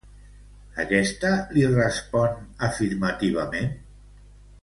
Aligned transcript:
Aquesta 0.83 1.33
li 1.57 1.65
respon 1.73 2.41
afirmativament? 2.69 3.73